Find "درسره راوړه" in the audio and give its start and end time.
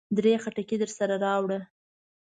0.79-1.59